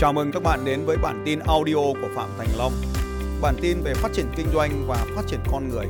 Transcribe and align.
Chào 0.00 0.12
mừng 0.12 0.30
các 0.32 0.42
bạn 0.42 0.60
đến 0.64 0.84
với 0.86 0.96
bản 1.02 1.22
tin 1.26 1.38
audio 1.38 1.74
của 1.74 2.08
Phạm 2.14 2.30
Thành 2.38 2.48
Long. 2.58 2.72
Bản 3.42 3.54
tin 3.62 3.76
về 3.84 3.94
phát 3.94 4.08
triển 4.12 4.26
kinh 4.36 4.46
doanh 4.54 4.70
và 4.88 5.06
phát 5.16 5.22
triển 5.26 5.40
con 5.52 5.68
người. 5.68 5.86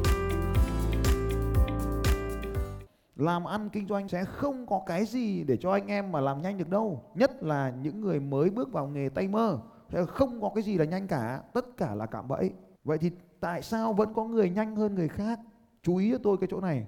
làm 3.16 3.44
ăn 3.44 3.68
kinh 3.68 3.88
doanh 3.88 4.08
sẽ 4.08 4.24
không 4.24 4.66
có 4.66 4.80
cái 4.86 5.06
gì 5.06 5.44
để 5.44 5.56
cho 5.56 5.72
anh 5.72 5.86
em 5.86 6.12
mà 6.12 6.20
làm 6.20 6.42
nhanh 6.42 6.58
được 6.58 6.68
đâu. 6.68 7.02
Nhất 7.14 7.42
là 7.42 7.72
những 7.82 8.00
người 8.00 8.20
mới 8.20 8.50
bước 8.50 8.72
vào 8.72 8.86
nghề 8.86 9.08
tay 9.08 9.28
mơ. 9.28 9.58
Sẽ 9.92 10.04
không 10.04 10.40
có 10.40 10.50
cái 10.54 10.62
gì 10.62 10.78
là 10.78 10.84
nhanh 10.84 11.06
cả, 11.06 11.42
tất 11.52 11.76
cả 11.76 11.94
là 11.94 12.06
cạm 12.06 12.28
bẫy. 12.28 12.50
Vậy 12.84 12.98
thì 12.98 13.10
tại 13.40 13.62
sao 13.62 13.92
vẫn 13.92 14.14
có 14.14 14.24
người 14.24 14.50
nhanh 14.50 14.76
hơn 14.76 14.94
người 14.94 15.08
khác? 15.08 15.40
Chú 15.82 15.96
ý 15.96 16.12
cho 16.12 16.18
tôi 16.22 16.36
cái 16.40 16.48
chỗ 16.50 16.60
này. 16.60 16.86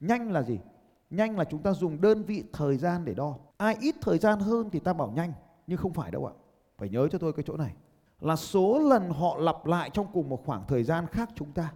Nhanh 0.00 0.32
là 0.32 0.42
gì? 0.42 0.58
Nhanh 1.10 1.38
là 1.38 1.44
chúng 1.44 1.62
ta 1.62 1.72
dùng 1.72 2.00
đơn 2.00 2.22
vị 2.22 2.44
thời 2.52 2.76
gian 2.76 3.04
để 3.04 3.14
đo. 3.14 3.34
Ai 3.56 3.76
ít 3.80 3.94
thời 4.00 4.18
gian 4.18 4.40
hơn 4.40 4.70
thì 4.72 4.78
ta 4.78 4.92
bảo 4.92 5.12
nhanh, 5.16 5.32
nhưng 5.66 5.78
không 5.78 5.92
phải 5.92 6.10
đâu 6.10 6.26
ạ 6.26 6.32
phải 6.82 6.88
nhớ 6.88 7.08
cho 7.08 7.18
tôi 7.18 7.32
cái 7.32 7.44
chỗ 7.46 7.56
này 7.56 7.74
là 8.20 8.36
số 8.36 8.78
lần 8.78 9.10
họ 9.10 9.36
lặp 9.38 9.66
lại 9.66 9.90
trong 9.90 10.06
cùng 10.12 10.28
một 10.28 10.42
khoảng 10.46 10.64
thời 10.68 10.84
gian 10.84 11.06
khác 11.06 11.28
chúng 11.34 11.52
ta 11.52 11.72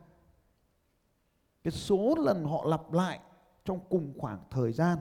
cái 1.67 1.73
số 1.73 2.15
lần 2.19 2.45
họ 2.45 2.65
lặp 2.65 2.93
lại 2.93 3.21
trong 3.65 3.81
cùng 3.89 4.15
khoảng 4.19 4.45
thời 4.51 4.73
gian. 4.73 4.99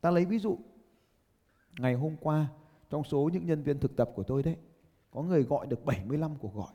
Ta 0.00 0.10
lấy 0.10 0.24
ví 0.24 0.38
dụ, 0.38 0.58
ngày 1.78 1.94
hôm 1.94 2.16
qua 2.20 2.48
trong 2.90 3.04
số 3.04 3.30
những 3.32 3.46
nhân 3.46 3.62
viên 3.62 3.80
thực 3.80 3.96
tập 3.96 4.10
của 4.14 4.22
tôi 4.22 4.42
đấy, 4.42 4.56
có 5.10 5.22
người 5.22 5.42
gọi 5.42 5.66
được 5.66 5.84
75 5.84 6.36
cuộc 6.38 6.54
gọi. 6.54 6.72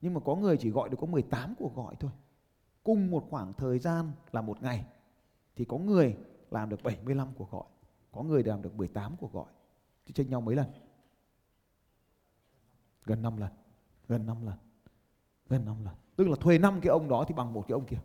Nhưng 0.00 0.14
mà 0.14 0.20
có 0.20 0.34
người 0.36 0.56
chỉ 0.56 0.70
gọi 0.70 0.88
được 0.88 0.96
có 1.00 1.06
18 1.06 1.54
cuộc 1.58 1.74
gọi 1.74 1.94
thôi. 2.00 2.10
Cùng 2.82 3.10
một 3.10 3.26
khoảng 3.30 3.52
thời 3.52 3.78
gian 3.78 4.12
là 4.32 4.40
một 4.40 4.62
ngày 4.62 4.84
thì 5.56 5.64
có 5.64 5.78
người 5.78 6.16
làm 6.50 6.68
được 6.68 6.82
75 6.82 7.28
cuộc 7.38 7.50
gọi, 7.50 7.66
có 8.12 8.22
người 8.22 8.44
làm 8.44 8.62
được 8.62 8.74
18 8.74 9.16
cuộc 9.20 9.32
gọi. 9.32 9.52
Thì 10.06 10.12
tranh 10.12 10.30
nhau 10.30 10.40
mấy 10.40 10.56
lần? 10.56 10.66
Gần 13.08 13.22
5 13.22 13.36
lần. 13.36 13.50
Gần 14.08 14.26
5 14.26 14.46
lần. 14.46 14.54
Gần 15.48 15.64
5 15.64 15.76
lần. 15.84 15.94
Tức 16.16 16.28
là 16.28 16.36
thuê 16.40 16.58
5 16.58 16.80
cái 16.80 16.90
ông 16.90 17.08
đó 17.08 17.24
thì 17.28 17.34
bằng 17.34 17.52
một 17.52 17.64
cái 17.68 17.72
ông 17.72 17.84
kia. 17.84 17.96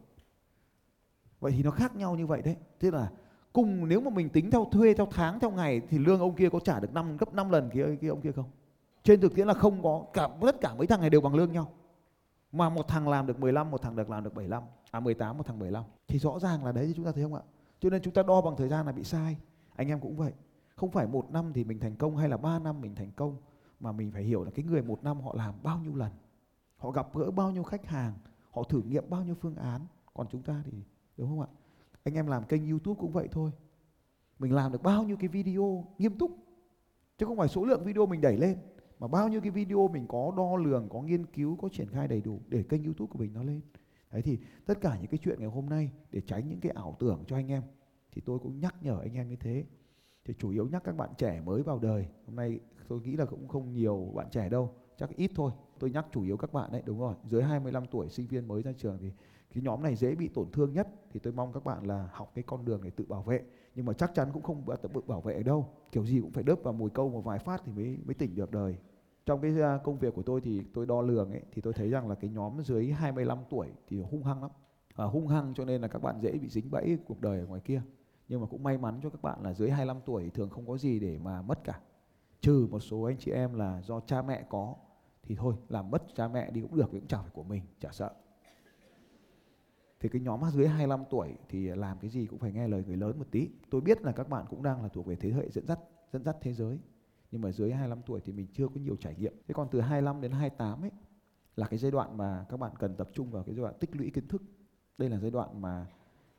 Vậy 1.39 1.51
thì 1.51 1.63
nó 1.63 1.71
khác 1.71 1.95
nhau 1.95 2.15
như 2.15 2.27
vậy 2.27 2.41
đấy. 2.41 2.55
Thế 2.79 2.91
là 2.91 3.11
cùng 3.53 3.89
nếu 3.89 4.01
mà 4.01 4.09
mình 4.09 4.29
tính 4.29 4.51
theo 4.51 4.65
thuê 4.71 4.93
theo 4.93 5.07
tháng 5.11 5.39
theo 5.39 5.51
ngày 5.51 5.81
thì 5.89 5.97
lương 5.97 6.19
ông 6.19 6.35
kia 6.35 6.49
có 6.49 6.59
trả 6.59 6.79
được 6.79 6.93
năm, 6.93 7.17
gấp 7.17 7.33
5 7.33 7.49
lần 7.49 7.69
kia 7.73 7.85
cái 8.01 8.09
ông 8.09 8.21
kia 8.21 8.31
không? 8.31 8.49
Trên 9.03 9.21
thực 9.21 9.35
tiễn 9.35 9.47
là 9.47 9.53
không 9.53 9.83
có, 9.83 10.05
cả, 10.13 10.29
tất 10.41 10.61
cả 10.61 10.75
mấy 10.75 10.87
thằng 10.87 11.01
này 11.01 11.09
đều 11.09 11.21
bằng 11.21 11.35
lương 11.35 11.51
nhau. 11.51 11.71
Mà 12.51 12.69
một 12.69 12.87
thằng 12.87 13.07
làm 13.07 13.27
được 13.27 13.39
15 13.39 13.71
một 13.71 13.81
thằng 13.81 13.95
được 13.95 14.09
làm 14.09 14.23
được 14.23 14.33
75 14.33 14.63
à 14.91 14.99
18 14.99 15.37
một 15.37 15.45
thằng 15.45 15.59
75 15.59 15.83
thì 16.07 16.19
rõ 16.19 16.39
ràng 16.39 16.65
là 16.65 16.71
đấy 16.71 16.85
thì 16.87 16.93
chúng 16.95 17.05
ta 17.05 17.11
thấy 17.11 17.23
không 17.23 17.35
ạ? 17.35 17.41
Cho 17.79 17.89
nên 17.89 18.01
chúng 18.01 18.13
ta 18.13 18.23
đo 18.23 18.41
bằng 18.41 18.55
thời 18.57 18.69
gian 18.69 18.85
là 18.85 18.91
bị 18.91 19.03
sai. 19.03 19.37
Anh 19.75 19.87
em 19.87 19.99
cũng 19.99 20.15
vậy. 20.15 20.31
Không 20.75 20.91
phải 20.91 21.07
một 21.07 21.31
năm 21.31 21.51
thì 21.53 21.63
mình 21.63 21.79
thành 21.79 21.95
công 21.95 22.17
hay 22.17 22.29
là 22.29 22.37
ba 22.37 22.59
năm 22.59 22.81
mình 22.81 22.95
thành 22.95 23.11
công 23.15 23.37
mà 23.79 23.91
mình 23.91 24.11
phải 24.11 24.23
hiểu 24.23 24.43
là 24.43 24.51
cái 24.51 24.65
người 24.65 24.81
một 24.81 25.03
năm 25.03 25.21
họ 25.21 25.33
làm 25.37 25.53
bao 25.63 25.79
nhiêu 25.79 25.95
lần, 25.95 26.11
họ 26.77 26.91
gặp 26.91 27.07
gỡ 27.15 27.31
bao 27.31 27.51
nhiêu 27.51 27.63
khách 27.63 27.85
hàng, 27.85 28.13
họ 28.49 28.63
thử 28.63 28.81
nghiệm 28.81 29.09
bao 29.09 29.23
nhiêu 29.23 29.35
phương 29.35 29.55
án. 29.55 29.81
Còn 30.13 30.27
chúng 30.31 30.41
ta 30.41 30.63
thì, 30.65 30.77
đúng 31.17 31.29
không 31.29 31.41
ạ? 31.41 31.47
Anh 32.03 32.13
em 32.13 32.27
làm 32.27 32.43
kênh 32.43 32.69
youtube 32.69 32.99
cũng 32.99 33.11
vậy 33.11 33.27
thôi. 33.31 33.51
Mình 34.39 34.53
làm 34.53 34.71
được 34.71 34.83
bao 34.83 35.03
nhiêu 35.03 35.17
cái 35.17 35.27
video 35.27 35.85
nghiêm 35.97 36.17
túc. 36.17 36.31
Chứ 37.17 37.25
không 37.25 37.37
phải 37.37 37.47
số 37.47 37.65
lượng 37.65 37.83
video 37.83 38.05
mình 38.05 38.21
đẩy 38.21 38.37
lên, 38.37 38.57
mà 38.99 39.07
bao 39.07 39.29
nhiêu 39.29 39.41
cái 39.41 39.51
video 39.51 39.87
mình 39.87 40.07
có 40.07 40.33
đo 40.37 40.55
lường, 40.55 40.89
có 40.89 41.01
nghiên 41.01 41.25
cứu, 41.25 41.55
có 41.55 41.69
triển 41.69 41.87
khai 41.87 42.07
đầy 42.07 42.21
đủ 42.21 42.39
để 42.47 42.63
kênh 42.63 42.83
youtube 42.83 43.09
của 43.09 43.19
mình 43.19 43.33
nó 43.33 43.43
lên. 43.43 43.61
Đấy 44.11 44.21
thì 44.21 44.37
tất 44.65 44.81
cả 44.81 44.97
những 45.01 45.07
cái 45.07 45.17
chuyện 45.23 45.39
ngày 45.39 45.49
hôm 45.49 45.69
nay 45.69 45.91
để 46.11 46.21
tránh 46.21 46.49
những 46.49 46.59
cái 46.59 46.71
ảo 46.71 46.95
tưởng 46.99 47.23
cho 47.27 47.35
anh 47.35 47.51
em, 47.51 47.63
thì 48.11 48.21
tôi 48.25 48.39
cũng 48.39 48.59
nhắc 48.59 48.75
nhở 48.81 48.99
anh 48.99 49.13
em 49.13 49.29
như 49.29 49.35
thế. 49.35 49.65
Thì 50.25 50.33
chủ 50.39 50.49
yếu 50.49 50.67
nhắc 50.67 50.83
các 50.83 50.97
bạn 50.97 51.09
trẻ 51.17 51.41
mới 51.41 51.63
vào 51.63 51.79
đời, 51.79 52.07
hôm 52.25 52.35
nay 52.35 52.59
tôi 52.87 53.01
nghĩ 53.01 53.15
là 53.15 53.25
cũng 53.25 53.47
không 53.47 53.73
nhiều 53.73 54.11
bạn 54.15 54.27
trẻ 54.31 54.49
đâu 54.49 54.73
chắc 54.97 55.09
ít 55.15 55.31
thôi. 55.35 55.51
Tôi 55.79 55.89
nhắc 55.89 56.05
chủ 56.11 56.23
yếu 56.23 56.37
các 56.37 56.53
bạn 56.53 56.71
đấy 56.71 56.81
đúng 56.85 56.99
rồi 56.99 57.15
dưới 57.25 57.43
25 57.43 57.85
tuổi 57.91 58.09
sinh 58.09 58.27
viên 58.27 58.47
mới 58.47 58.61
ra 58.61 58.71
trường 58.77 58.97
thì 59.01 59.11
cái 59.53 59.63
nhóm 59.63 59.83
này 59.83 59.95
dễ 59.95 60.15
bị 60.15 60.27
tổn 60.27 60.51
thương 60.51 60.73
nhất. 60.73 60.87
Thì 61.11 61.19
tôi 61.19 61.33
mong 61.33 61.53
các 61.53 61.63
bạn 61.63 61.87
là 61.87 62.09
học 62.11 62.31
cái 62.35 62.43
con 62.43 62.65
đường 62.65 62.81
để 62.83 62.89
tự 62.89 63.05
bảo 63.05 63.23
vệ. 63.23 63.43
Nhưng 63.75 63.85
mà 63.85 63.93
chắc 63.93 64.11
chắn 64.15 64.29
cũng 64.33 64.43
không 64.43 64.65
tự 64.93 65.01
bảo 65.07 65.21
vệ 65.21 65.43
đâu. 65.43 65.67
Kiểu 65.91 66.05
gì 66.05 66.21
cũng 66.21 66.31
phải 66.31 66.43
đớp 66.43 66.59
vào 66.63 66.73
mùi 66.73 66.89
câu 66.89 67.09
một 67.09 67.21
vài 67.21 67.39
phát 67.39 67.61
thì 67.65 67.71
mới 67.71 67.97
mới 68.05 68.13
tỉnh 68.13 68.35
được 68.35 68.51
đời. 68.51 68.77
Trong 69.25 69.41
cái 69.41 69.61
à, 69.61 69.77
công 69.83 69.99
việc 69.99 70.13
của 70.15 70.23
tôi 70.23 70.41
thì 70.41 70.61
tôi 70.73 70.85
đo 70.85 71.01
lường 71.01 71.31
ấy 71.31 71.41
thì 71.51 71.61
tôi 71.61 71.73
thấy 71.73 71.89
rằng 71.89 72.09
là 72.09 72.15
cái 72.15 72.29
nhóm 72.29 72.63
dưới 72.63 72.91
25 72.91 73.37
tuổi 73.49 73.67
thì 73.87 74.01
hung 74.01 74.23
hăng 74.23 74.41
lắm. 74.41 74.51
À, 74.95 75.05
hung 75.05 75.27
hăng 75.27 75.53
cho 75.53 75.65
nên 75.65 75.81
là 75.81 75.87
các 75.87 76.01
bạn 76.01 76.21
dễ 76.21 76.31
bị 76.31 76.49
dính 76.49 76.71
bẫy 76.71 76.97
cuộc 77.05 77.21
đời 77.21 77.39
ở 77.39 77.45
ngoài 77.45 77.61
kia. 77.61 77.81
Nhưng 78.27 78.41
mà 78.41 78.47
cũng 78.47 78.63
may 78.63 78.77
mắn 78.77 78.99
cho 79.03 79.09
các 79.09 79.21
bạn 79.21 79.43
là 79.43 79.53
dưới 79.53 79.69
25 79.69 79.97
tuổi 80.05 80.29
thường 80.29 80.49
không 80.49 80.67
có 80.67 80.77
gì 80.77 80.99
để 80.99 81.17
mà 81.23 81.41
mất 81.41 81.63
cả 81.63 81.79
trừ 82.43 82.67
một 82.71 82.79
số 82.79 83.01
anh 83.03 83.17
chị 83.17 83.31
em 83.31 83.53
là 83.53 83.81
do 83.81 83.99
cha 83.99 84.21
mẹ 84.21 84.45
có 84.49 84.75
thì 85.23 85.35
thôi 85.35 85.55
làm 85.69 85.91
mất 85.91 86.03
cha 86.15 86.27
mẹ 86.27 86.51
đi 86.51 86.61
cũng 86.61 86.75
được 86.75 86.91
cũng 86.91 87.07
chẳng 87.07 87.23
phải 87.23 87.31
của 87.33 87.43
mình 87.43 87.63
chả 87.79 87.89
sợ 87.91 88.13
thì 90.03 90.09
cái 90.09 90.21
nhóm 90.21 90.41
dưới 90.51 90.67
25 90.67 91.03
tuổi 91.09 91.35
thì 91.49 91.67
làm 91.67 91.99
cái 91.99 92.09
gì 92.09 92.25
cũng 92.25 92.39
phải 92.39 92.51
nghe 92.51 92.67
lời 92.67 92.83
người 92.87 92.97
lớn 92.97 93.19
một 93.19 93.25
tí. 93.31 93.49
Tôi 93.69 93.81
biết 93.81 94.01
là 94.01 94.11
các 94.11 94.29
bạn 94.29 94.45
cũng 94.49 94.63
đang 94.63 94.81
là 94.81 94.87
thuộc 94.87 95.05
về 95.05 95.15
thế 95.15 95.29
hệ 95.31 95.49
dẫn 95.49 95.65
dắt 95.67 95.79
dẫn 96.11 96.23
dắt 96.23 96.37
thế 96.41 96.53
giới. 96.53 96.79
Nhưng 97.31 97.41
mà 97.41 97.51
dưới 97.51 97.71
25 97.71 98.01
tuổi 98.05 98.21
thì 98.25 98.33
mình 98.33 98.47
chưa 98.53 98.67
có 98.67 98.75
nhiều 98.75 98.95
trải 98.95 99.15
nghiệm. 99.15 99.33
Thế 99.47 99.53
còn 99.53 99.67
từ 99.71 99.81
25 99.81 100.21
đến 100.21 100.31
28 100.31 100.81
ấy 100.81 100.91
là 101.55 101.67
cái 101.67 101.79
giai 101.79 101.91
đoạn 101.91 102.17
mà 102.17 102.45
các 102.49 102.57
bạn 102.57 102.71
cần 102.79 102.95
tập 102.95 103.09
trung 103.13 103.31
vào 103.31 103.43
cái 103.43 103.55
giai 103.55 103.63
đoạn 103.63 103.73
tích 103.79 103.95
lũy 103.95 104.11
kiến 104.13 104.27
thức. 104.27 104.43
Đây 104.97 105.09
là 105.09 105.19
giai 105.19 105.31
đoạn 105.31 105.61
mà 105.61 105.87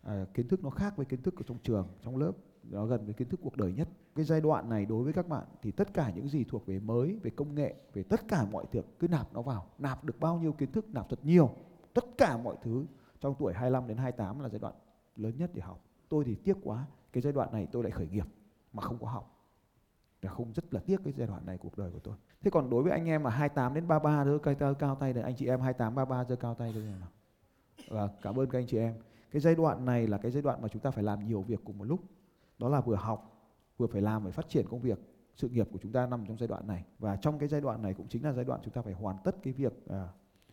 à, 0.03 0.27
kiến 0.35 0.49
thức 0.49 0.65
nó 0.65 0.71
khác 0.71 0.97
với 0.97 1.07
kiến 1.07 1.23
thức 1.23 1.37
ở 1.37 1.43
trong 1.47 1.59
trường, 1.63 1.89
trong 2.03 2.17
lớp 2.17 2.33
nó 2.71 2.87
gần 2.87 3.05
với 3.05 3.15
kiến 3.15 3.29
thức 3.29 3.41
cuộc 3.43 3.57
đời 3.57 3.73
nhất. 3.73 3.89
Cái 4.15 4.25
giai 4.25 4.41
đoạn 4.41 4.69
này 4.69 4.87
đối 4.87 5.05
với 5.05 5.13
các 5.13 5.29
bạn 5.29 5.45
thì 5.63 5.71
tất 5.71 5.95
cả 5.95 6.13
những 6.15 6.29
gì 6.29 6.45
thuộc 6.45 6.67
về 6.67 6.81
mới, 6.81 7.19
về 7.23 7.31
công 7.31 7.55
nghệ, 7.55 7.75
về 7.93 8.03
tất 8.03 8.29
cả 8.29 8.47
mọi 8.53 8.65
thứ 8.73 8.83
cứ 8.99 9.09
nạp 9.09 9.33
nó 9.33 9.43
vào, 9.43 9.67
nạp 9.79 10.05
được 10.05 10.21
bao 10.21 10.39
nhiêu 10.39 10.53
kiến 10.53 10.73
thức, 10.73 10.87
nạp 10.89 11.09
thật 11.09 11.19
nhiều, 11.23 11.51
tất 11.95 12.05
cả 12.19 12.37
mọi 12.37 12.57
thứ 12.63 12.87
trong 13.21 13.35
tuổi 13.39 13.53
25 13.55 13.87
đến 13.87 13.97
28 13.97 14.41
là 14.41 14.49
giai 14.49 14.59
đoạn 14.59 14.75
lớn 15.17 15.37
nhất 15.37 15.51
để 15.55 15.63
học. 15.63 15.81
Tôi 16.09 16.25
thì 16.25 16.35
tiếc 16.35 16.57
quá 16.63 16.87
cái 17.13 17.23
giai 17.23 17.33
đoạn 17.33 17.53
này 17.53 17.69
tôi 17.73 17.83
lại 17.83 17.91
khởi 17.91 18.09
nghiệp 18.09 18.27
mà 18.73 18.83
không 18.83 18.99
có 18.99 19.07
học. 19.07 19.31
Là 20.23 20.31
không 20.31 20.53
rất 20.53 20.75
là 20.75 20.81
tiếc 20.81 21.01
cái 21.05 21.13
giai 21.17 21.27
đoạn 21.27 21.47
này 21.47 21.59
cuộc 21.59 21.79
đời 21.79 21.91
của 21.91 21.99
tôi. 21.99 22.15
Thế 22.43 22.51
còn 22.51 22.71
đối 22.71 22.83
với 22.83 22.93
anh 22.93 23.09
em 23.09 23.23
mà 23.23 23.31
28 23.31 23.75
đến 23.75 23.89
33 23.89 24.25
giơ 24.25 24.39
cao, 24.39 24.75
cao 24.75 24.95
tay 24.95 25.13
này 25.13 25.23
anh 25.23 25.37
chị 25.37 25.47
em 25.47 25.61
28 25.61 25.95
33 25.95 26.25
giơ 26.25 26.37
cao 26.37 26.55
tay 26.55 26.73
đây 26.73 26.83
nào. 26.83 27.09
Và 27.89 28.09
cảm 28.23 28.39
ơn 28.39 28.51
các 28.51 28.59
anh 28.59 28.67
chị 28.67 28.79
em. 28.79 28.95
Cái 29.31 29.41
giai 29.41 29.55
đoạn 29.55 29.85
này 29.85 30.07
là 30.07 30.19
cái 30.19 30.33
giai 30.33 30.43
đoạn 30.43 30.63
mà 30.63 30.69
chúng 30.69 30.83
ta 30.83 30.91
phải 30.91 31.05
làm 31.05 31.27
nhiều 31.27 31.43
việc 31.43 31.61
cùng 31.65 31.79
một 31.79 31.85
lúc 31.85 32.01
đó 32.59 32.69
là 32.69 32.81
vừa 32.81 32.97
học 32.97 33.35
vừa 33.77 33.87
phải 33.87 34.03
làm 34.03 34.23
phải 34.23 34.33
phát 34.33 34.49
triển 34.49 34.67
công 34.69 34.81
việc 34.81 34.99
sự 35.37 35.49
nghiệp 35.49 35.69
của 35.73 35.79
chúng 35.83 35.93
ta 35.93 36.07
nằm 36.07 36.27
trong 36.27 36.39
giai 36.39 36.49
đoạn 36.49 36.67
này. 36.67 36.85
Và 36.99 37.17
trong 37.17 37.39
cái 37.39 37.49
giai 37.49 37.61
đoạn 37.61 37.83
này 37.83 37.95
cũng 37.95 38.09
chính 38.09 38.25
là 38.25 38.33
giai 38.33 38.45
đoạn 38.45 38.61
chúng 38.65 38.75
ta 38.75 38.83
phải 38.83 38.93
hoàn 38.93 39.17
tất 39.25 39.37
cái 39.43 39.53
việc 39.53 39.87
à, 39.89 40.09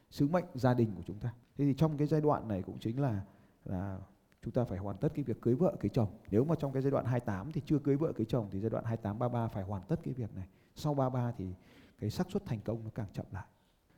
sứ 0.10 0.28
mệnh 0.28 0.46
gia 0.54 0.74
đình 0.74 0.96
của 0.96 1.04
chúng 1.06 1.20
ta. 1.20 1.34
Thế 1.58 1.66
thì 1.66 1.74
trong 1.74 1.98
cái 1.98 2.08
giai 2.08 2.22
đoạn 2.22 2.48
này 2.48 2.62
cũng 2.62 2.80
chính 2.80 3.02
là 3.02 3.22
là 3.66 4.00
chúng 4.44 4.54
ta 4.54 4.64
phải 4.64 4.78
hoàn 4.78 4.98
tất 4.98 5.12
cái 5.16 5.24
việc 5.24 5.42
cưới 5.42 5.56
vợ 5.56 5.76
cưới 5.80 5.90
chồng. 5.90 6.10
Nếu 6.32 6.44
mà 6.44 6.56
trong 6.56 6.74
cái 6.74 6.82
giai 6.82 6.92
đoạn 6.92 7.06
28 7.06 7.52
thì 7.52 7.62
chưa 7.66 7.80
cưới 7.80 7.96
vợ 7.96 8.12
cưới 8.14 8.26
chồng 8.26 8.48
thì 8.52 8.60
giai 8.60 8.70
đoạn 8.70 8.86
28 8.86 9.20
33 9.20 9.48
phải 9.48 9.64
hoàn 9.64 9.82
tất 9.88 10.00
cái 10.04 10.14
việc 10.14 10.36
này. 10.36 10.48
Sau 10.76 10.94
33 10.94 11.32
thì 11.38 11.54
cái 12.00 12.10
xác 12.10 12.32
suất 12.32 12.46
thành 12.46 12.60
công 12.66 12.84
nó 12.84 12.90
càng 12.96 13.08
chậm 13.14 13.26
lại. 13.32 13.46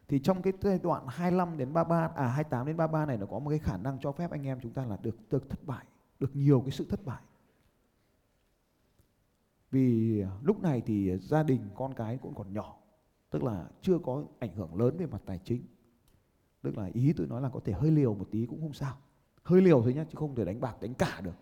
Thì 0.08 0.20
trong 0.20 0.42
cái 0.42 0.54
giai 0.62 0.80
đoạn 0.84 1.06
25 1.08 1.58
đến 1.58 1.74
33 1.74 2.12
à 2.16 2.28
28 2.28 2.68
đến 2.68 2.78
33 2.78 3.06
này 3.06 3.18
nó 3.18 3.26
có 3.26 3.40
một 3.40 3.50
cái 3.50 3.60
khả 3.60 3.78
năng 3.78 4.00
cho 4.00 4.12
phép 4.12 4.32
anh 4.32 4.48
em 4.48 4.60
chúng 4.62 4.74
ta 4.74 4.86
là 4.86 4.98
được 5.02 5.16
được 5.30 5.50
thất 5.50 5.60
bại 5.66 5.86
được 6.20 6.36
nhiều 6.36 6.62
cái 6.62 6.72
sự 6.72 6.86
thất 6.90 7.06
bại 7.06 7.22
vì 9.74 10.24
lúc 10.42 10.62
này 10.62 10.82
thì 10.82 11.18
gia 11.18 11.44
đình 11.44 11.70
con 11.76 11.94
cái 11.94 12.18
cũng 12.18 12.36
còn 12.36 12.54
nhỏ, 12.54 12.78
tức 13.30 13.44
là 13.44 13.68
chưa 13.82 13.98
có 14.00 14.24
ảnh 14.40 14.56
hưởng 14.56 14.76
lớn 14.76 14.98
về 14.98 15.06
mặt 15.06 15.22
tài 15.26 15.40
chính. 15.44 15.66
Tức 16.62 16.78
là 16.78 16.90
ý 16.94 17.14
tôi 17.14 17.28
nói 17.28 17.42
là 17.42 17.50
có 17.50 17.60
thể 17.66 17.74
hơi 17.74 17.92
liều 17.92 18.16
một 18.16 18.28
tí 18.32 18.46
cũng 18.46 18.62
không 18.62 18.74
sao. 18.74 18.98
Hơi 19.44 19.62
liều 19.62 19.82
thôi 19.82 19.94
nhá, 19.94 20.06
chứ 20.10 20.16
không 20.16 20.36
thể 20.36 20.46
đánh 20.46 20.62
bạc, 20.62 20.82
đánh 20.82 20.94
cả 20.94 21.22
được. 21.24 21.36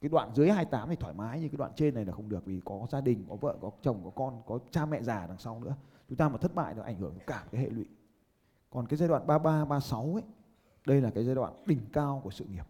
Cái 0.00 0.08
đoạn 0.08 0.34
dưới 0.34 0.50
28 0.50 0.88
thì 0.88 0.96
thoải 0.96 1.14
mái, 1.14 1.40
nhưng 1.40 1.50
cái 1.50 1.56
đoạn 1.56 1.72
trên 1.76 1.94
này 1.94 2.04
là 2.04 2.12
không 2.12 2.28
được 2.28 2.44
vì 2.44 2.60
có 2.64 2.86
gia 2.90 3.00
đình, 3.00 3.24
có 3.28 3.36
vợ, 3.36 3.58
có 3.60 3.70
chồng, 3.82 4.00
có 4.04 4.10
con, 4.10 4.42
có 4.46 4.58
cha 4.70 4.86
mẹ 4.86 5.02
già 5.02 5.26
đằng 5.26 5.38
sau 5.38 5.60
nữa. 5.60 5.76
Chúng 6.08 6.18
ta 6.18 6.28
mà 6.28 6.38
thất 6.38 6.54
bại 6.54 6.74
nó 6.74 6.82
ảnh 6.82 6.96
hưởng 6.98 7.18
cả 7.26 7.44
cái 7.50 7.60
hệ 7.60 7.70
lụy. 7.70 7.86
Còn 8.70 8.86
cái 8.86 8.96
giai 8.96 9.08
đoạn 9.08 9.26
33 9.26 9.64
36 9.64 10.14
ấy, 10.14 10.24
đây 10.86 11.00
là 11.00 11.10
cái 11.10 11.24
giai 11.24 11.34
đoạn 11.34 11.62
đỉnh 11.66 11.80
cao 11.92 12.20
của 12.24 12.30
sự 12.30 12.44
nghiệp. 12.44 12.66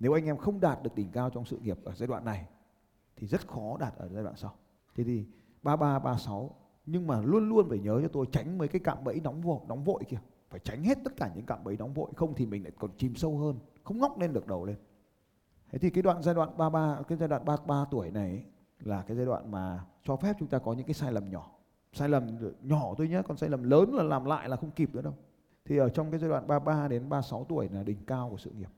Nếu 0.00 0.12
anh 0.12 0.24
em 0.24 0.36
không 0.36 0.60
đạt 0.60 0.82
được 0.82 0.94
đỉnh 0.94 1.10
cao 1.12 1.30
trong 1.30 1.44
sự 1.44 1.58
nghiệp 1.58 1.78
ở 1.84 1.94
giai 1.94 2.06
đoạn 2.06 2.24
này 2.24 2.46
thì 3.18 3.26
rất 3.26 3.48
khó 3.48 3.76
đạt 3.80 3.94
ở 3.96 4.08
giai 4.08 4.22
đoạn 4.22 4.36
sau. 4.36 4.54
Thế 4.94 5.04
thì 5.04 5.24
33 5.62 5.98
36 5.98 6.50
nhưng 6.86 7.06
mà 7.06 7.20
luôn 7.20 7.48
luôn 7.48 7.68
phải 7.68 7.78
nhớ 7.78 8.00
cho 8.02 8.08
tôi, 8.08 8.26
tránh 8.32 8.58
mấy 8.58 8.68
cái 8.68 8.80
cạm 8.84 9.04
bẫy 9.04 9.20
nóng 9.20 9.40
vội 9.40 9.60
nóng 9.68 9.84
vội 9.84 10.02
kia 10.08 10.18
phải 10.50 10.60
tránh 10.60 10.82
hết 10.82 10.98
tất 11.04 11.16
cả 11.16 11.30
những 11.34 11.46
cạm 11.46 11.64
bẫy 11.64 11.76
nóng 11.76 11.94
vội, 11.94 12.10
không 12.16 12.34
thì 12.34 12.46
mình 12.46 12.62
lại 12.62 12.72
còn 12.78 12.90
chìm 12.96 13.14
sâu 13.14 13.38
hơn, 13.38 13.58
không 13.84 13.98
ngóc 13.98 14.18
lên 14.18 14.32
được 14.32 14.46
đầu 14.46 14.64
lên. 14.64 14.76
Thế 15.70 15.78
thì 15.78 15.90
cái 15.90 16.02
đoạn 16.02 16.22
giai 16.22 16.34
đoạn 16.34 16.56
33 16.56 17.02
cái 17.08 17.18
giai 17.18 17.28
đoạn 17.28 17.44
33 17.44 17.84
tuổi 17.90 18.10
này 18.10 18.44
là 18.80 19.02
cái 19.02 19.16
giai 19.16 19.26
đoạn 19.26 19.50
mà 19.50 19.84
cho 20.04 20.16
phép 20.16 20.36
chúng 20.38 20.48
ta 20.48 20.58
có 20.58 20.72
những 20.72 20.86
cái 20.86 20.94
sai 20.94 21.12
lầm 21.12 21.30
nhỏ. 21.30 21.50
Sai 21.92 22.08
lầm 22.08 22.52
nhỏ 22.62 22.94
thôi 22.98 23.08
nhé 23.08 23.22
còn 23.28 23.36
sai 23.36 23.48
lầm 23.48 23.62
lớn 23.62 23.94
là 23.94 24.02
làm 24.02 24.24
lại 24.24 24.48
là 24.48 24.56
không 24.56 24.70
kịp 24.70 24.94
nữa 24.94 25.02
đâu. 25.02 25.14
Thì 25.64 25.76
ở 25.76 25.88
trong 25.88 26.10
cái 26.10 26.20
giai 26.20 26.30
đoạn 26.30 26.46
33 26.46 26.88
đến 26.88 27.08
36 27.08 27.44
tuổi 27.48 27.68
là 27.68 27.82
đỉnh 27.82 28.04
cao 28.06 28.30
của 28.30 28.36
sự 28.36 28.50
nghiệp, 28.50 28.70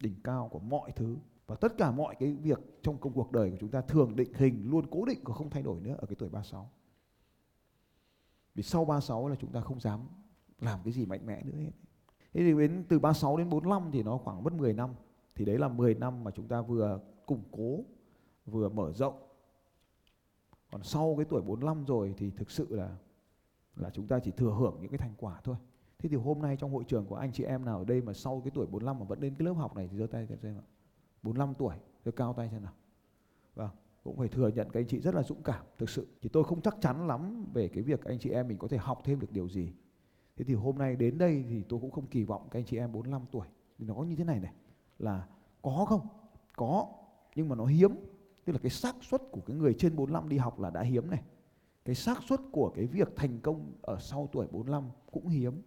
đỉnh 0.00 0.14
cao 0.24 0.48
của 0.52 0.58
mọi 0.58 0.92
thứ 0.92 1.16
và 1.46 1.56
tất 1.56 1.78
cả 1.78 1.90
mọi 1.90 2.14
cái 2.18 2.32
việc 2.32 2.58
trong 2.82 2.98
công 2.98 3.12
cuộc 3.12 3.32
đời 3.32 3.50
của 3.50 3.56
chúng 3.60 3.70
ta 3.70 3.80
thường 3.80 4.16
định 4.16 4.32
hình 4.34 4.70
luôn 4.70 4.86
cố 4.90 5.04
định 5.04 5.18
và 5.24 5.34
không 5.34 5.50
thay 5.50 5.62
đổi 5.62 5.80
nữa 5.80 5.94
ở 5.98 6.06
cái 6.06 6.16
tuổi 6.18 6.28
36. 6.28 6.70
Vì 8.54 8.62
sau 8.62 8.84
36 8.84 9.28
là 9.28 9.36
chúng 9.36 9.52
ta 9.52 9.60
không 9.60 9.80
dám 9.80 10.00
làm 10.60 10.80
cái 10.84 10.92
gì 10.92 11.06
mạnh 11.06 11.26
mẽ 11.26 11.42
nữa 11.42 11.56
hết. 11.56 11.70
Thế 12.32 12.40
thì 12.40 12.58
đến 12.58 12.84
từ 12.88 12.98
36 12.98 13.36
đến 13.36 13.50
45 13.50 13.90
thì 13.92 14.02
nó 14.02 14.18
khoảng 14.18 14.44
mất 14.44 14.52
10 14.52 14.72
năm. 14.72 14.90
Thì 15.34 15.44
đấy 15.44 15.58
là 15.58 15.68
10 15.68 15.94
năm 15.94 16.24
mà 16.24 16.30
chúng 16.30 16.48
ta 16.48 16.62
vừa 16.62 17.00
củng 17.26 17.42
cố, 17.50 17.80
vừa 18.46 18.68
mở 18.68 18.92
rộng. 18.92 19.14
Còn 20.72 20.82
sau 20.82 21.14
cái 21.16 21.24
tuổi 21.24 21.42
45 21.42 21.84
rồi 21.84 22.14
thì 22.16 22.30
thực 22.30 22.50
sự 22.50 22.66
là 22.70 22.96
là 23.76 23.90
chúng 23.90 24.06
ta 24.06 24.18
chỉ 24.18 24.30
thừa 24.30 24.50
hưởng 24.58 24.78
những 24.80 24.90
cái 24.90 24.98
thành 24.98 25.14
quả 25.16 25.40
thôi. 25.44 25.56
Thế 25.98 26.08
thì 26.08 26.16
hôm 26.16 26.42
nay 26.42 26.56
trong 26.60 26.72
hội 26.72 26.84
trường 26.84 27.06
của 27.06 27.16
anh 27.16 27.32
chị 27.32 27.44
em 27.44 27.64
nào 27.64 27.78
ở 27.78 27.84
đây 27.84 28.02
mà 28.02 28.12
sau 28.12 28.40
cái 28.44 28.50
tuổi 28.54 28.66
45 28.66 28.98
mà 28.98 29.04
vẫn 29.04 29.20
đến 29.20 29.34
cái 29.38 29.46
lớp 29.46 29.52
học 29.52 29.76
này 29.76 29.88
thì 29.90 29.98
giơ 29.98 30.06
tay 30.06 30.26
xem 30.42 30.58
ạ. 30.58 30.66
45 31.24 31.54
tuổi, 31.54 31.74
tôi 32.04 32.12
cao 32.12 32.32
tay 32.32 32.48
xem 32.48 32.62
nào. 32.62 32.72
Vâng, 33.54 33.70
cũng 34.04 34.16
phải 34.16 34.28
thừa 34.28 34.48
nhận 34.48 34.70
các 34.70 34.80
anh 34.80 34.86
chị 34.86 35.00
rất 35.00 35.14
là 35.14 35.22
dũng 35.22 35.42
cảm 35.42 35.64
thực 35.78 35.90
sự. 35.90 36.06
Thì 36.22 36.28
tôi 36.28 36.44
không 36.44 36.60
chắc 36.60 36.76
chắn 36.80 37.06
lắm 37.06 37.46
về 37.54 37.68
cái 37.68 37.82
việc 37.82 38.04
anh 38.04 38.18
chị 38.18 38.30
em 38.30 38.48
mình 38.48 38.58
có 38.58 38.68
thể 38.68 38.76
học 38.76 39.00
thêm 39.04 39.20
được 39.20 39.32
điều 39.32 39.48
gì. 39.48 39.72
Thế 40.36 40.44
thì 40.44 40.54
hôm 40.54 40.78
nay 40.78 40.96
đến 40.96 41.18
đây 41.18 41.44
thì 41.48 41.62
tôi 41.62 41.80
cũng 41.80 41.90
không 41.90 42.06
kỳ 42.06 42.24
vọng 42.24 42.48
các 42.50 42.58
anh 42.58 42.64
chị 42.64 42.76
em 42.76 42.92
45 42.92 43.22
tuổi. 43.30 43.46
Thì 43.78 43.84
nó 43.84 43.94
có 43.94 44.02
như 44.02 44.16
thế 44.16 44.24
này 44.24 44.40
này 44.40 44.52
là 44.98 45.26
có 45.62 45.84
không? 45.88 46.08
Có, 46.56 46.86
nhưng 47.34 47.48
mà 47.48 47.56
nó 47.56 47.64
hiếm. 47.64 47.90
Tức 48.44 48.52
là 48.52 48.58
cái 48.58 48.70
xác 48.70 48.96
suất 49.02 49.22
của 49.30 49.40
cái 49.46 49.56
người 49.56 49.74
trên 49.78 49.96
45 49.96 50.28
đi 50.28 50.38
học 50.38 50.60
là 50.60 50.70
đã 50.70 50.82
hiếm 50.82 51.10
này. 51.10 51.22
Cái 51.84 51.94
xác 51.94 52.22
suất 52.22 52.40
của 52.52 52.72
cái 52.74 52.86
việc 52.86 53.08
thành 53.16 53.40
công 53.40 53.72
ở 53.82 53.98
sau 54.00 54.28
tuổi 54.32 54.46
45 54.46 54.90
cũng 55.12 55.28
hiếm. 55.28 55.62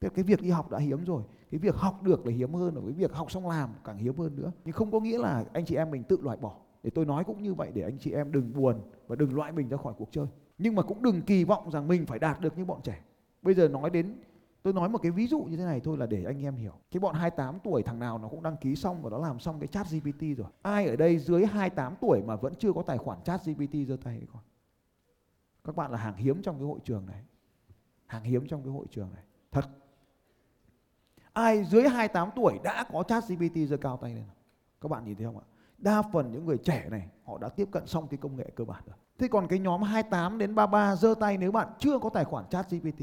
Thế 0.00 0.08
cái 0.08 0.24
việc 0.24 0.42
đi 0.42 0.50
học 0.50 0.70
đã 0.70 0.78
hiếm 0.78 1.04
rồi, 1.04 1.22
cái 1.50 1.58
việc 1.58 1.74
học 1.74 2.02
được 2.02 2.26
là 2.26 2.32
hiếm 2.32 2.54
hơn, 2.54 2.74
rồi 2.74 2.84
cái 2.86 2.92
việc 2.92 3.12
học 3.12 3.30
xong 3.30 3.48
làm 3.48 3.70
càng 3.84 3.98
hiếm 3.98 4.16
hơn 4.16 4.36
nữa. 4.36 4.52
Nhưng 4.64 4.72
không 4.72 4.90
có 4.90 5.00
nghĩa 5.00 5.18
là 5.18 5.44
anh 5.52 5.64
chị 5.64 5.74
em 5.74 5.90
mình 5.90 6.02
tự 6.04 6.18
loại 6.22 6.36
bỏ. 6.36 6.56
Để 6.82 6.90
tôi 6.90 7.04
nói 7.04 7.24
cũng 7.24 7.42
như 7.42 7.54
vậy 7.54 7.70
để 7.74 7.82
anh 7.82 7.98
chị 7.98 8.12
em 8.12 8.32
đừng 8.32 8.52
buồn 8.52 8.80
và 9.06 9.16
đừng 9.16 9.34
loại 9.34 9.52
mình 9.52 9.68
ra 9.68 9.76
khỏi 9.76 9.94
cuộc 9.98 10.08
chơi. 10.12 10.26
Nhưng 10.58 10.74
mà 10.74 10.82
cũng 10.82 11.02
đừng 11.02 11.22
kỳ 11.22 11.44
vọng 11.44 11.70
rằng 11.70 11.88
mình 11.88 12.06
phải 12.06 12.18
đạt 12.18 12.40
được 12.40 12.58
như 12.58 12.64
bọn 12.64 12.80
trẻ. 12.82 13.00
Bây 13.42 13.54
giờ 13.54 13.68
nói 13.68 13.90
đến 13.90 14.14
tôi 14.62 14.72
nói 14.72 14.88
một 14.88 14.98
cái 15.02 15.12
ví 15.12 15.26
dụ 15.26 15.40
như 15.40 15.56
thế 15.56 15.64
này 15.64 15.80
thôi 15.80 15.96
là 15.98 16.06
để 16.06 16.24
anh 16.24 16.44
em 16.44 16.56
hiểu. 16.56 16.72
Cái 16.90 17.00
bọn 17.00 17.14
28 17.14 17.58
tuổi 17.64 17.82
thằng 17.82 17.98
nào 17.98 18.18
nó 18.18 18.28
cũng 18.28 18.42
đăng 18.42 18.56
ký 18.56 18.76
xong 18.76 19.02
và 19.02 19.10
nó 19.10 19.18
làm 19.18 19.40
xong 19.40 19.60
cái 19.60 19.66
chat 19.66 19.86
GPT 19.90 20.22
rồi. 20.36 20.48
Ai 20.62 20.86
ở 20.86 20.96
đây 20.96 21.18
dưới 21.18 21.46
28 21.46 21.94
tuổi 22.00 22.22
mà 22.22 22.36
vẫn 22.36 22.54
chưa 22.54 22.72
có 22.72 22.82
tài 22.82 22.98
khoản 22.98 23.22
chat 23.24 23.40
GPT 23.46 23.74
giơ 23.88 23.96
tay 24.04 24.22
con. 24.32 24.42
Các 25.64 25.76
bạn 25.76 25.90
là 25.90 25.98
hàng 25.98 26.16
hiếm 26.16 26.42
trong 26.42 26.56
cái 26.56 26.66
hội 26.66 26.78
trường 26.84 27.06
này. 27.06 27.22
Hàng 28.06 28.22
hiếm 28.22 28.46
trong 28.46 28.62
cái 28.62 28.72
hội 28.72 28.86
trường 28.90 29.08
này. 29.14 29.22
Thật. 29.52 29.68
Ai 31.38 31.64
dưới 31.64 31.88
28 31.88 32.30
tuổi 32.36 32.58
đã 32.64 32.84
có 32.92 33.02
chat 33.02 33.24
GPT 33.28 33.56
giơ 33.68 33.76
cao 33.76 33.96
tay 33.96 34.14
lên. 34.14 34.24
Các 34.80 34.88
bạn 34.88 35.04
nhìn 35.04 35.16
thấy 35.16 35.26
không 35.26 35.38
ạ? 35.38 35.44
Đa 35.78 36.02
phần 36.02 36.32
những 36.32 36.46
người 36.46 36.58
trẻ 36.58 36.86
này 36.90 37.08
họ 37.24 37.38
đã 37.38 37.48
tiếp 37.48 37.68
cận 37.70 37.86
xong 37.86 38.08
cái 38.08 38.18
công 38.18 38.36
nghệ 38.36 38.50
cơ 38.56 38.64
bản 38.64 38.82
rồi. 38.86 38.96
Thế 39.18 39.28
còn 39.28 39.48
cái 39.48 39.58
nhóm 39.58 39.82
28 39.82 40.38
đến 40.38 40.54
33 40.54 40.96
giơ 40.96 41.14
tay 41.20 41.38
nếu 41.38 41.52
bạn 41.52 41.68
chưa 41.78 41.98
có 41.98 42.10
tài 42.10 42.24
khoản 42.24 42.44
chat 42.48 42.70
GPT. 42.70 43.00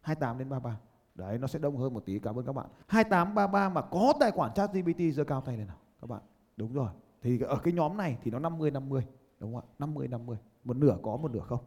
28 0.00 0.38
đến 0.38 0.48
33. 0.48 0.78
Đấy 1.14 1.38
nó 1.38 1.46
sẽ 1.46 1.58
đông 1.58 1.76
hơn 1.76 1.94
một 1.94 2.02
tí 2.06 2.18
cảm 2.18 2.38
ơn 2.38 2.46
các 2.46 2.52
bạn. 2.52 2.66
28 2.86 3.34
33 3.34 3.68
mà 3.68 3.80
có 3.80 4.12
tài 4.20 4.30
khoản 4.30 4.54
chat 4.54 4.72
GPT 4.72 5.00
giơ 5.14 5.24
cao 5.24 5.40
tay 5.40 5.56
lên 5.56 5.66
nào 5.66 5.76
các 6.00 6.06
bạn. 6.10 6.20
Đúng 6.56 6.72
rồi. 6.72 6.88
Thì 7.22 7.40
ở 7.40 7.56
cái 7.56 7.74
nhóm 7.74 7.96
này 7.96 8.18
thì 8.22 8.30
nó 8.30 8.38
50 8.38 8.70
50, 8.70 9.02
đúng 9.38 9.54
không 9.54 9.62
ạ? 9.62 9.74
50 9.78 10.08
50. 10.08 10.36
Một 10.64 10.76
nửa 10.76 10.96
có 11.02 11.16
một 11.16 11.30
nửa 11.30 11.40
không. 11.40 11.60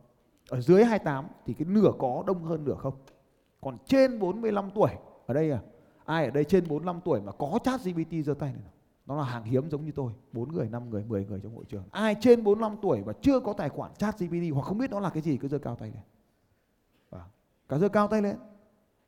Ở 0.49 0.61
dưới 0.61 0.85
28 0.85 1.27
thì 1.45 1.53
cái 1.53 1.65
nửa 1.65 1.91
có 1.99 2.23
đông 2.27 2.43
hơn 2.43 2.63
nửa 2.63 2.75
không. 2.75 2.93
Còn 3.61 3.77
trên 3.85 4.19
45 4.19 4.71
tuổi 4.71 4.89
ở 5.25 5.33
đây 5.33 5.51
à 5.51 5.59
ai 6.05 6.25
ở 6.25 6.31
đây 6.31 6.43
trên 6.43 6.67
45 6.67 7.01
tuổi 7.05 7.21
mà 7.21 7.31
có 7.31 7.59
chat 7.63 7.83
GPT 7.83 8.25
giơ 8.25 8.33
tay 8.33 8.53
này 8.53 8.61
nào. 8.61 8.71
Nó 9.05 9.15
là 9.15 9.23
hàng 9.23 9.43
hiếm 9.43 9.69
giống 9.69 9.85
như 9.85 9.91
tôi, 9.91 10.11
4 10.33 10.53
người, 10.53 10.69
5 10.69 10.89
người, 10.89 11.03
10 11.03 11.25
người 11.25 11.39
trong 11.43 11.55
hội 11.55 11.65
trường. 11.67 11.83
Ai 11.91 12.15
trên 12.21 12.43
45 12.43 12.77
tuổi 12.81 13.01
và 13.01 13.13
chưa 13.21 13.39
có 13.39 13.53
tài 13.53 13.69
khoản 13.69 13.91
chat 13.97 14.19
GPT 14.19 14.53
hoặc 14.53 14.61
không 14.61 14.77
biết 14.77 14.91
nó 14.91 14.99
là 14.99 15.09
cái 15.09 15.21
gì 15.21 15.37
cứ 15.37 15.47
giơ 15.47 15.59
cao 15.59 15.75
tay 15.75 15.91
lên. 15.91 16.03
à, 17.09 17.25
cả 17.69 17.77
giơ 17.77 17.89
cao 17.89 18.07
tay 18.07 18.21
lên. 18.21 18.35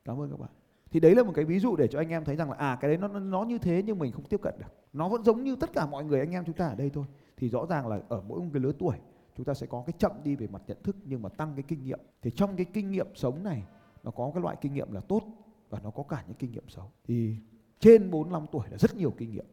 Cảm 0.04 0.20
ơn 0.20 0.30
các 0.30 0.40
bạn. 0.40 0.50
Thì 0.90 1.00
đấy 1.00 1.14
là 1.14 1.22
một 1.22 1.32
cái 1.34 1.44
ví 1.44 1.58
dụ 1.58 1.76
để 1.76 1.88
cho 1.88 1.98
anh 1.98 2.08
em 2.08 2.24
thấy 2.24 2.36
rằng 2.36 2.50
là 2.50 2.56
à 2.56 2.78
cái 2.80 2.88
đấy 2.88 2.98
nó 2.98 3.08
nó 3.08 3.44
như 3.44 3.58
thế 3.58 3.82
nhưng 3.86 3.98
mình 3.98 4.12
không 4.12 4.24
tiếp 4.24 4.40
cận 4.42 4.54
được. 4.58 4.66
Nó 4.92 5.08
vẫn 5.08 5.24
giống 5.24 5.44
như 5.44 5.56
tất 5.56 5.72
cả 5.72 5.86
mọi 5.86 6.04
người 6.04 6.20
anh 6.20 6.30
em 6.30 6.44
chúng 6.44 6.54
ta 6.54 6.66
ở 6.68 6.74
đây 6.74 6.90
thôi. 6.90 7.04
Thì 7.36 7.48
rõ 7.48 7.66
ràng 7.66 7.86
là 7.86 8.00
ở 8.08 8.22
mỗi 8.28 8.40
một 8.40 8.50
cái 8.52 8.62
lứa 8.62 8.72
tuổi 8.78 8.96
chúng 9.36 9.44
ta 9.44 9.54
sẽ 9.54 9.66
có 9.66 9.82
cái 9.86 9.94
chậm 9.98 10.12
đi 10.24 10.36
về 10.36 10.46
mặt 10.46 10.62
nhận 10.66 10.76
thức 10.82 10.96
nhưng 11.04 11.22
mà 11.22 11.28
tăng 11.28 11.52
cái 11.54 11.64
kinh 11.68 11.84
nghiệm. 11.84 12.00
Thì 12.22 12.30
trong 12.30 12.56
cái 12.56 12.66
kinh 12.72 12.90
nghiệm 12.90 13.06
sống 13.14 13.42
này 13.42 13.62
nó 14.02 14.10
có 14.10 14.30
cái 14.34 14.42
loại 14.42 14.56
kinh 14.60 14.74
nghiệm 14.74 14.92
là 14.92 15.00
tốt 15.00 15.22
và 15.70 15.80
nó 15.80 15.90
có 15.90 16.02
cả 16.02 16.24
những 16.26 16.36
kinh 16.36 16.52
nghiệm 16.52 16.68
xấu. 16.68 16.90
Thì 17.04 17.36
trên 17.78 18.10
45 18.10 18.46
tuổi 18.52 18.68
là 18.70 18.78
rất 18.78 18.96
nhiều 18.96 19.14
kinh 19.18 19.30
nghiệm. 19.30 19.46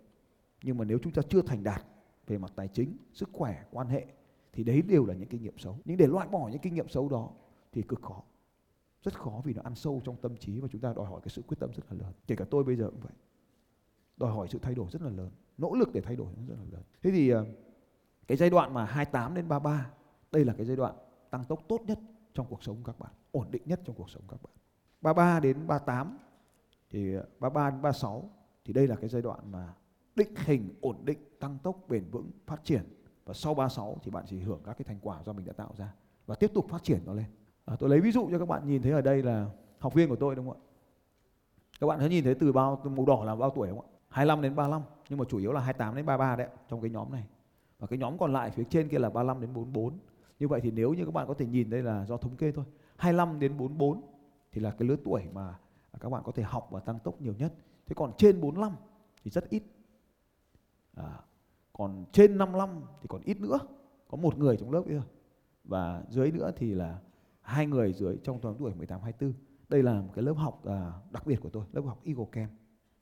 Nhưng 0.63 0.77
mà 0.77 0.85
nếu 0.85 0.97
chúng 1.03 1.13
ta 1.13 1.21
chưa 1.29 1.41
thành 1.41 1.63
đạt 1.63 1.85
về 2.27 2.37
mặt 2.37 2.51
tài 2.55 2.67
chính, 2.67 2.97
sức 3.13 3.29
khỏe, 3.33 3.63
quan 3.71 3.87
hệ 3.87 4.05
thì 4.53 4.63
đấy 4.63 4.81
đều 4.81 5.05
là 5.05 5.13
những 5.13 5.29
kinh 5.29 5.43
nghiệm 5.43 5.57
xấu. 5.57 5.79
Nhưng 5.85 5.97
để 5.97 6.07
loại 6.07 6.27
bỏ 6.27 6.49
những 6.49 6.61
kinh 6.61 6.75
nghiệm 6.75 6.89
xấu 6.89 7.09
đó 7.09 7.29
thì 7.71 7.81
cực 7.81 8.01
khó. 8.01 8.23
Rất 9.03 9.19
khó 9.19 9.41
vì 9.43 9.53
nó 9.53 9.61
ăn 9.61 9.75
sâu 9.75 10.01
trong 10.05 10.15
tâm 10.21 10.37
trí 10.37 10.59
và 10.59 10.67
chúng 10.71 10.81
ta 10.81 10.93
đòi 10.93 11.05
hỏi 11.05 11.21
cái 11.23 11.29
sự 11.29 11.41
quyết 11.41 11.57
tâm 11.59 11.69
rất 11.73 11.83
là 11.89 11.97
lớn. 11.99 12.13
Kể 12.27 12.35
cả 12.35 12.45
tôi 12.49 12.63
bây 12.63 12.75
giờ 12.75 12.89
cũng 12.89 12.99
vậy. 12.99 13.13
Đòi 14.17 14.31
hỏi 14.31 14.47
sự 14.47 14.59
thay 14.61 14.75
đổi 14.75 14.87
rất 14.91 15.01
là 15.01 15.09
lớn, 15.09 15.31
nỗ 15.57 15.73
lực 15.73 15.93
để 15.93 16.01
thay 16.01 16.15
đổi 16.15 16.27
rất 16.47 16.55
là 16.57 16.65
lớn. 16.71 16.81
Thế 17.03 17.11
thì 17.11 17.29
ờ, 17.29 17.45
cái 18.27 18.37
giai 18.37 18.49
đoạn 18.49 18.73
mà 18.73 18.85
28 18.85 19.33
đến 19.33 19.47
33 19.47 19.91
đây 20.31 20.45
là 20.45 20.53
cái 20.53 20.65
giai 20.65 20.75
đoạn 20.75 20.95
tăng 21.29 21.43
tốc 21.43 21.63
tốt 21.67 21.81
nhất 21.87 21.99
trong 22.33 22.47
cuộc 22.49 22.63
sống 22.63 22.77
các 22.85 22.99
bạn, 22.99 23.11
ổn 23.31 23.47
định 23.51 23.61
nhất 23.65 23.79
trong 23.85 23.95
cuộc 23.95 24.09
sống 24.09 24.23
các 24.29 24.43
bạn. 24.43 24.53
33 25.01 25.39
đến 25.39 25.67
38 25.67 26.17
thì 26.89 27.15
33 27.39 27.69
đến 27.69 27.81
36 27.81 28.29
thì 28.65 28.73
đây 28.73 28.87
là 28.87 28.95
cái 28.95 29.09
giai 29.09 29.21
đoạn 29.21 29.51
mà 29.51 29.73
định 30.15 30.33
hình 30.35 30.69
ổn 30.81 30.95
định 31.05 31.19
tăng 31.39 31.57
tốc 31.63 31.77
bền 31.87 32.03
vững 32.11 32.31
phát 32.45 32.63
triển. 32.63 32.81
Và 33.25 33.33
sau 33.33 33.53
36 33.53 33.97
thì 34.03 34.11
bạn 34.11 34.25
chỉ 34.27 34.39
hưởng 34.39 34.61
các 34.65 34.73
cái 34.77 34.85
thành 34.85 34.99
quả 35.01 35.23
do 35.23 35.33
mình 35.33 35.45
đã 35.45 35.53
tạo 35.53 35.73
ra 35.77 35.93
và 36.25 36.35
tiếp 36.35 36.51
tục 36.53 36.69
phát 36.69 36.83
triển 36.83 36.99
nó 37.05 37.13
lên. 37.13 37.25
À, 37.65 37.75
tôi 37.79 37.89
lấy 37.89 38.01
ví 38.01 38.11
dụ 38.11 38.27
cho 38.31 38.39
các 38.39 38.47
bạn 38.47 38.67
nhìn 38.67 38.81
thấy 38.81 38.91
ở 38.91 39.01
đây 39.01 39.23
là 39.23 39.49
học 39.79 39.93
viên 39.93 40.09
của 40.09 40.15
tôi 40.15 40.35
đúng 40.35 40.49
không 40.49 40.57
ạ? 40.57 40.63
Các 41.79 41.87
bạn 41.87 41.99
có 41.99 42.05
nhìn 42.05 42.23
thấy 42.23 42.35
từ 42.35 42.51
bao 42.51 42.81
từ 42.83 42.89
màu 42.89 43.05
đỏ 43.05 43.23
là 43.23 43.35
bao 43.35 43.49
tuổi 43.49 43.69
không 43.69 43.81
ạ? 43.81 43.87
25 44.07 44.41
đến 44.41 44.55
35 44.55 44.81
nhưng 45.09 45.19
mà 45.19 45.25
chủ 45.29 45.37
yếu 45.37 45.51
là 45.51 45.61
28 45.61 45.95
đến 45.95 46.05
33 46.05 46.35
đấy 46.35 46.47
trong 46.69 46.81
cái 46.81 46.89
nhóm 46.89 47.11
này. 47.11 47.23
Và 47.79 47.87
cái 47.87 47.99
nhóm 47.99 48.17
còn 48.17 48.33
lại 48.33 48.51
phía 48.51 48.63
trên 48.63 48.89
kia 48.89 48.99
là 48.99 49.09
35 49.09 49.41
đến 49.41 49.53
44 49.53 49.97
như 50.39 50.47
vậy 50.47 50.61
thì 50.61 50.71
nếu 50.71 50.93
như 50.93 51.05
các 51.05 51.13
bạn 51.13 51.27
có 51.27 51.33
thể 51.33 51.45
nhìn 51.45 51.69
đây 51.69 51.83
là 51.83 52.05
do 52.05 52.17
thống 52.17 52.35
kê 52.35 52.51
thôi 52.51 52.65
25 52.95 53.39
đến 53.39 53.57
44 53.57 54.01
thì 54.55 54.61
là 54.61 54.71
cái 54.71 54.87
lứa 54.87 54.95
tuổi 55.05 55.23
mà 55.33 55.59
các 55.99 56.09
bạn 56.09 56.23
có 56.25 56.31
thể 56.31 56.43
học 56.43 56.67
và 56.71 56.79
tăng 56.79 56.99
tốc 56.99 57.21
nhiều 57.21 57.33
nhất. 57.33 57.53
Thế 57.87 57.93
còn 57.95 58.11
trên 58.17 58.41
45 58.41 58.75
thì 59.23 59.31
rất 59.31 59.49
ít. 59.49 59.63
À, 60.95 61.19
còn 61.73 62.05
trên 62.11 62.37
55 62.37 62.81
thì 63.01 63.07
còn 63.09 63.21
ít 63.21 63.41
nữa. 63.41 63.59
Có 64.07 64.17
một 64.17 64.37
người 64.37 64.57
trong 64.57 64.71
lớp 64.71 64.87
nữa 64.87 65.03
và 65.63 66.03
dưới 66.09 66.31
nữa 66.31 66.51
thì 66.55 66.73
là 66.73 66.99
hai 67.41 67.67
người 67.67 67.93
dưới 67.93 68.17
trong 68.23 68.39
toàn 68.39 68.55
tuổi 68.59 68.75
18 68.75 69.01
24 69.01 69.33
đây 69.69 69.83
là 69.83 70.01
một 70.01 70.11
cái 70.15 70.23
lớp 70.23 70.33
học 70.33 70.65
à, 70.65 70.91
đặc 71.11 71.27
biệt 71.27 71.41
của 71.41 71.49
tôi 71.49 71.65
lớp 71.73 71.81
học 71.81 72.01
Eagle 72.03 72.25
Camp 72.31 72.51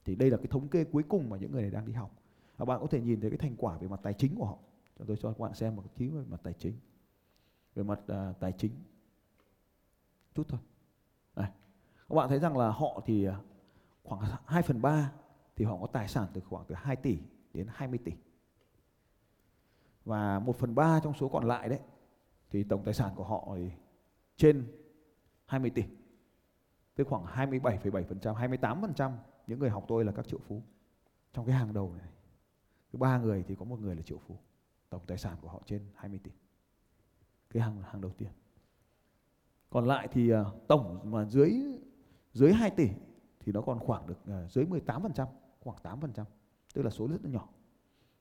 thì 0.05 0.15
đây 0.15 0.29
là 0.29 0.37
cái 0.37 0.47
thống 0.47 0.67
kê 0.67 0.83
cuối 0.83 1.03
cùng 1.03 1.29
mà 1.29 1.37
những 1.37 1.51
người 1.51 1.61
này 1.61 1.71
đang 1.71 1.85
đi 1.85 1.93
học. 1.93 2.11
Và 2.57 2.65
bạn 2.65 2.79
có 2.81 2.87
thể 2.87 3.01
nhìn 3.01 3.21
thấy 3.21 3.29
cái 3.29 3.37
thành 3.37 3.55
quả 3.57 3.77
về 3.77 3.87
mặt 3.87 3.99
tài 4.03 4.13
chính 4.13 4.35
của 4.35 4.45
họ. 4.45 4.57
Cho 4.99 5.05
tôi 5.07 5.17
cho 5.17 5.29
các 5.29 5.39
bạn 5.39 5.53
xem 5.53 5.75
một 5.75 5.83
tí 5.97 6.07
về 6.07 6.23
mặt 6.29 6.39
tài 6.43 6.53
chính. 6.53 6.73
Về 7.75 7.83
mặt 7.83 7.99
à, 8.07 8.33
tài 8.39 8.51
chính. 8.51 8.71
Chút 10.35 10.47
thôi 10.47 10.59
này. 11.35 11.51
các 12.09 12.15
bạn 12.15 12.29
thấy 12.29 12.39
rằng 12.39 12.57
là 12.57 12.69
họ 12.69 13.01
thì 13.05 13.25
à, 13.25 13.39
khoảng 14.03 14.21
2 14.45 14.61
phần 14.61 14.81
3 14.81 15.11
thì 15.55 15.65
họ 15.65 15.77
có 15.77 15.87
tài 15.87 16.07
sản 16.07 16.27
từ 16.33 16.41
khoảng 16.41 16.65
từ 16.67 16.75
2 16.75 16.95
tỷ 16.95 17.17
đến 17.53 17.67
20 17.69 17.99
tỷ. 18.05 18.11
Và 20.05 20.39
1 20.39 20.55
phần 20.55 20.75
3 20.75 20.99
trong 21.03 21.13
số 21.13 21.29
còn 21.29 21.43
lại 21.43 21.69
đấy 21.69 21.79
thì 22.49 22.63
tổng 22.63 22.83
tài 22.83 22.93
sản 22.93 23.11
của 23.15 23.23
họ 23.23 23.53
thì 23.55 23.71
trên 24.37 24.67
20 25.45 25.69
tỷ. 25.69 25.83
Tức 26.95 27.07
khoảng 27.07 27.25
27,7%, 27.25 28.35
28% 28.35 29.11
những 29.47 29.59
người 29.59 29.69
học 29.69 29.85
tôi 29.87 30.05
là 30.05 30.11
các 30.11 30.27
triệu 30.27 30.39
phú. 30.47 30.61
Trong 31.33 31.45
cái 31.45 31.55
hàng 31.55 31.73
đầu 31.73 31.93
này. 31.97 32.07
Thứ 32.91 32.99
ba 32.99 33.17
người 33.17 33.43
thì 33.47 33.55
có 33.55 33.65
một 33.65 33.79
người 33.79 33.95
là 33.95 34.01
triệu 34.01 34.17
phú. 34.17 34.37
Tổng 34.89 35.01
tài 35.07 35.17
sản 35.17 35.37
của 35.41 35.49
họ 35.49 35.61
trên 35.65 35.87
20 35.95 36.19
tỷ. 36.23 36.31
Cái 37.49 37.63
hàng 37.63 37.81
hàng 37.81 38.01
đầu 38.01 38.11
tiên. 38.11 38.29
Còn 39.73 39.85
lại 39.85 40.07
thì 40.11 40.33
uh, 40.33 40.47
tổng 40.67 40.99
mà 41.03 41.25
dưới 41.25 41.53
dưới 42.33 42.53
2 42.53 42.69
tỷ 42.69 42.89
thì 43.39 43.51
nó 43.51 43.61
còn 43.61 43.79
khoảng 43.79 44.07
được 44.07 44.17
uh, 44.23 44.51
dưới 44.51 44.65
18%, 44.65 45.25
khoảng 45.59 45.77
8% 45.83 46.23
tức 46.73 46.81
là 46.81 46.89
số 46.89 47.07
rất 47.07 47.17
là 47.23 47.29
nhỏ. 47.29 47.47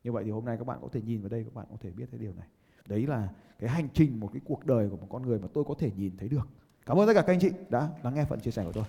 Như 0.05 0.13
vậy 0.13 0.25
thì 0.25 0.31
hôm 0.31 0.45
nay 0.45 0.57
các 0.57 0.67
bạn 0.67 0.79
có 0.83 0.89
thể 0.93 1.01
nhìn 1.03 1.21
vào 1.21 1.29
đây 1.29 1.45
các 1.45 1.55
bạn 1.55 1.67
có 1.71 1.77
thể 1.81 1.91
biết 1.91 2.05
cái 2.11 2.21
điều 2.21 2.33
này. 2.35 2.47
Đấy 2.89 3.07
là 3.07 3.29
cái 3.59 3.71
hành 3.71 3.89
trình 3.95 4.21
một 4.21 4.31
cái 4.33 4.41
cuộc 4.45 4.67
đời 4.67 4.89
của 4.89 4.97
một 4.97 5.07
con 5.11 5.23
người 5.23 5.39
mà 5.39 5.49
tôi 5.55 5.65
có 5.65 5.75
thể 5.79 5.91
nhìn 5.97 6.17
thấy 6.17 6.29
được. 6.29 6.49
Cảm 6.87 6.99
ơn 6.99 7.07
tất 7.07 7.13
cả 7.15 7.23
các 7.23 7.33
anh 7.33 7.41
chị 7.41 7.51
đã 7.69 7.89
lắng 8.03 8.15
nghe 8.15 8.25
phần 8.25 8.41
chia 8.41 8.51
sẻ 8.51 8.65
của 8.65 8.73
tôi. 8.73 8.85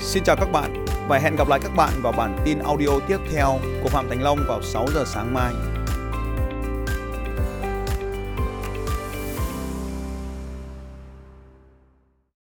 Xin 0.00 0.22
chào 0.24 0.36
các 0.36 0.48
bạn 0.52 0.84
và 1.08 1.18
hẹn 1.18 1.36
gặp 1.38 1.48
lại 1.48 1.60
các 1.62 1.72
bạn 1.76 1.92
vào 2.02 2.12
bản 2.12 2.38
tin 2.44 2.58
audio 2.58 3.00
tiếp 3.08 3.18
theo 3.32 3.48
của 3.82 3.88
Phạm 3.88 4.08
Thành 4.08 4.22
Long 4.22 4.38
vào 4.48 4.62
6 4.62 4.86
giờ 4.94 5.04
sáng 5.06 5.34
mai. 5.34 5.71